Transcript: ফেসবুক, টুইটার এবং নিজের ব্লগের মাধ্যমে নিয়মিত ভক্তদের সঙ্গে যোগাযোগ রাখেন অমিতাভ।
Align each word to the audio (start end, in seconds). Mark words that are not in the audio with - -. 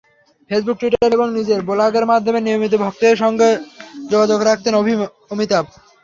ফেসবুক, 0.51 0.77
টুইটার 0.79 1.15
এবং 1.17 1.27
নিজের 1.37 1.59
ব্লগের 1.69 2.05
মাধ্যমে 2.11 2.39
নিয়মিত 2.41 2.73
ভক্তদের 2.83 3.21
সঙ্গে 3.23 3.49
যোগাযোগ 4.11 4.39
রাখেন 4.49 4.73
অমিতাভ। 4.79 5.65